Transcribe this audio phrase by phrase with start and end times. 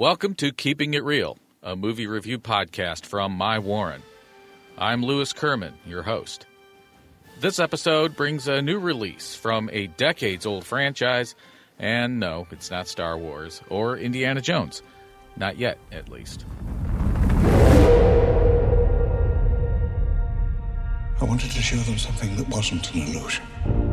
[0.00, 4.02] Welcome to Keeping It Real, a movie review podcast from My Warren.
[4.78, 6.46] I'm Lewis Kerman, your host.
[7.38, 11.34] This episode brings a new release from a decades old franchise,
[11.78, 14.82] and no, it's not Star Wars or Indiana Jones.
[15.36, 16.46] Not yet, at least.
[21.20, 23.89] I wanted to show them something that wasn't an illusion.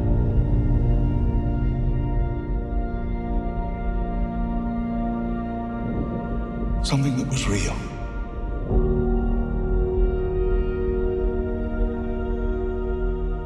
[6.83, 7.73] Something that was real.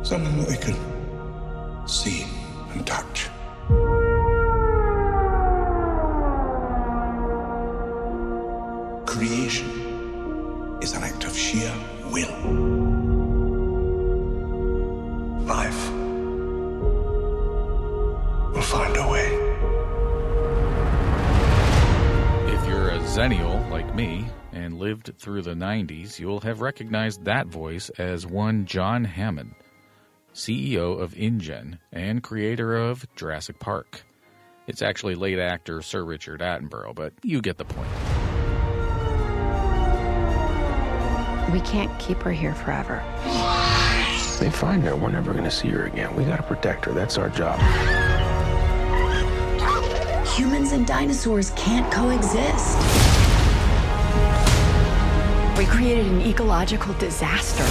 [0.04, 0.76] Something that they could
[1.90, 2.26] see
[2.74, 3.30] and touch.
[9.06, 9.70] Creation
[10.82, 11.74] is an act of sheer
[12.12, 13.11] will.
[23.22, 27.90] You're a Xennial like me and lived through the 90s, you'll have recognized that voice
[28.00, 29.54] as one John Hammond,
[30.34, 34.02] CEO of InGen and creator of Jurassic Park.
[34.66, 37.90] It's actually late actor Sir Richard Attenborough, but you get the point.
[41.54, 43.04] We can't keep her here forever.
[44.40, 46.16] They find her, we're never going to see her again.
[46.16, 46.92] We got to protect her.
[46.92, 47.60] That's our job.
[50.36, 53.11] Humans and dinosaurs can't coexist.
[55.62, 57.64] We created an ecological disaster.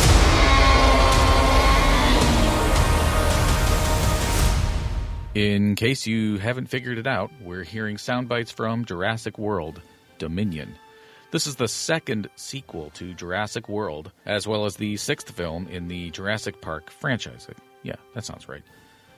[5.35, 9.83] In case you haven't figured it out, we're hearing sound bites from Jurassic World
[10.19, 10.77] Dominion.
[11.33, 15.89] This is the second sequel to Jurassic World, as well as the sixth film in
[15.89, 17.49] the Jurassic Park franchise.
[17.83, 18.63] Yeah, that sounds right.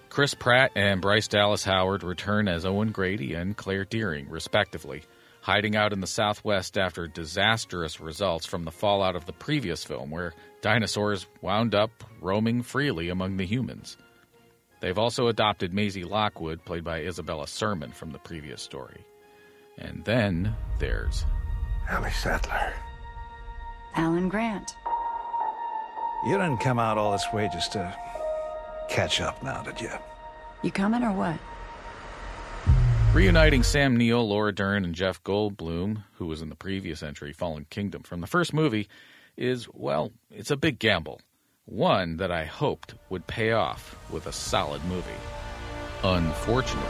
[0.09, 5.03] Chris Pratt and Bryce Dallas Howard return as Owen Grady and Claire Dearing, respectively,
[5.43, 10.11] hiding out in the Southwest after disastrous results from the fallout of the previous film,
[10.11, 11.91] where dinosaurs wound up
[12.21, 13.97] roaming freely among the humans.
[14.81, 19.05] They've also adopted Maisie Lockwood, played by Isabella Sermon from the previous story.
[19.79, 21.25] And then there's
[21.91, 22.73] Ellie Sattler.
[23.95, 24.75] Alan Grant.
[26.27, 27.97] You didn't come out all this way just to
[28.89, 29.91] catch up now, did you?
[30.63, 31.39] You coming or what?
[33.15, 37.67] Reuniting Sam Neill, Laura Dern, and Jeff Goldblum, who was in the previous entry, Fallen
[37.69, 38.89] Kingdom, from the first movie,
[39.37, 41.21] is, well, it's a big gamble.
[41.67, 45.11] One that I hoped would pay off with a solid movie.
[46.03, 46.89] Unfortunately,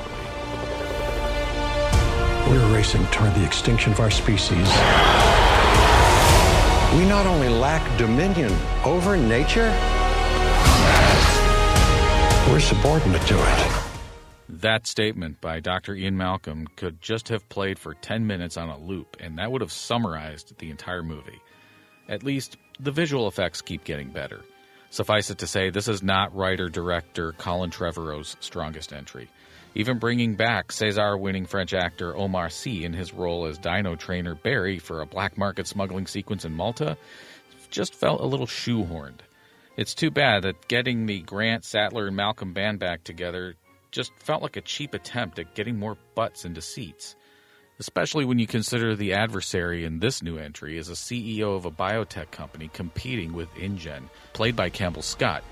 [2.49, 4.69] We're racing toward the extinction of our species.
[6.97, 8.53] We not only lack dominion
[8.85, 9.77] over nature,
[12.49, 13.82] We're subordinate to it.
[14.63, 15.95] That statement by Dr.
[15.95, 19.61] Ian Malcolm could just have played for 10 minutes on a loop, and that would
[19.61, 21.41] have summarized the entire movie.
[22.09, 24.41] At least, the visual effects keep getting better.
[24.91, 29.29] Suffice it to say, this is not writer director Colin Trevorrow's strongest entry.
[29.75, 34.35] Even bringing back César winning French actor Omar Sy in his role as dino trainer
[34.35, 36.99] Barry for a black market smuggling sequence in Malta
[37.71, 39.21] just felt a little shoehorned.
[39.77, 43.55] It's too bad that getting the Grant, Sattler, and Malcolm band back together
[43.93, 47.15] just felt like a cheap attempt at getting more butts into seats.
[47.79, 51.71] Especially when you consider the adversary in this new entry is a CEO of a
[51.71, 55.45] biotech company competing with InGen, played by Campbell Scott,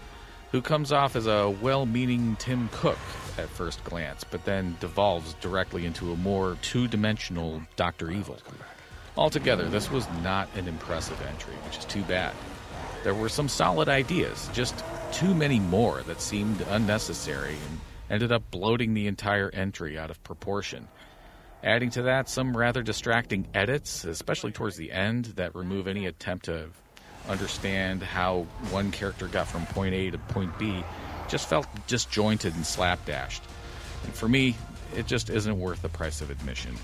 [0.53, 2.99] who comes off as a well meaning Tim Cook
[3.39, 8.11] at first glance, but then devolves directly into a more two dimensional Dr.
[8.11, 8.39] Evil.
[9.17, 12.35] Altogether, this was not an impressive entry, which is too bad.
[13.03, 17.81] There were some solid ideas, just too many more that seemed unnecessary and
[18.11, 20.89] ended up bloating the entire entry out of proportion.
[21.63, 26.47] Adding to that, some rather distracting edits, especially towards the end, that remove any attempt
[26.47, 26.69] to
[27.29, 30.83] understand how one character got from point A to point B,
[31.29, 33.43] just felt disjointed and slapdashed.
[34.05, 34.57] And for me,
[34.97, 36.75] it just isn't worth the price of admission.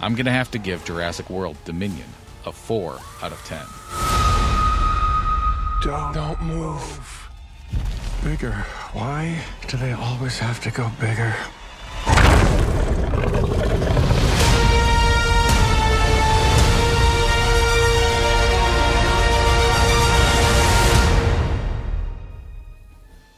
[0.00, 2.08] I'm going to have to give Jurassic World Dominion
[2.46, 3.60] a 4 out of 10.
[5.82, 6.14] Don't.
[6.14, 7.28] Don't move.
[8.22, 8.64] Bigger.
[8.92, 11.34] Why do they always have to go bigger?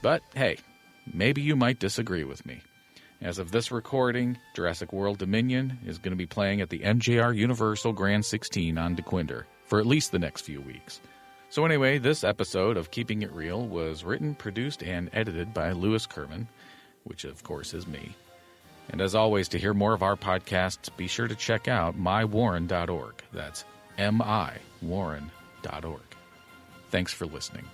[0.02, 0.58] But hey,
[1.12, 2.60] maybe you might disagree with me.
[3.22, 7.34] As of this recording, Jurassic World Dominion is going to be playing at the MJR
[7.34, 11.00] Universal Grand 16 on Dequindre for at least the next few weeks.
[11.54, 16.04] So, anyway, this episode of Keeping It Real was written, produced, and edited by Lewis
[16.04, 16.48] Kerman,
[17.04, 18.16] which of course is me.
[18.88, 23.22] And as always, to hear more of our podcasts, be sure to check out mywarren.org.
[23.32, 23.64] That's
[23.96, 26.02] M I Warren.org.
[26.90, 27.66] Thanks for listening.